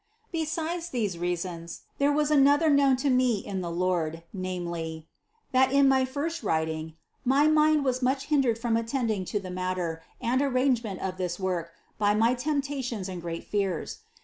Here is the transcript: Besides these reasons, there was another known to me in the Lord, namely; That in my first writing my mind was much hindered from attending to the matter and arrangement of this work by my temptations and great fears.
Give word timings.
Besides 0.31 0.89
these 0.89 1.19
reasons, 1.19 1.81
there 1.99 2.11
was 2.11 2.31
another 2.31 2.71
known 2.71 2.95
to 3.05 3.09
me 3.11 3.35
in 3.37 3.61
the 3.61 3.69
Lord, 3.69 4.23
namely; 4.33 5.07
That 5.51 5.71
in 5.71 5.87
my 5.87 6.05
first 6.05 6.41
writing 6.41 6.95
my 7.23 7.45
mind 7.45 7.85
was 7.85 8.01
much 8.01 8.25
hindered 8.25 8.57
from 8.57 8.75
attending 8.75 9.25
to 9.25 9.39
the 9.39 9.51
matter 9.51 10.01
and 10.19 10.41
arrangement 10.41 11.01
of 11.01 11.17
this 11.17 11.39
work 11.39 11.73
by 11.99 12.15
my 12.15 12.33
temptations 12.33 13.07
and 13.07 13.21
great 13.21 13.43
fears. 13.43 13.99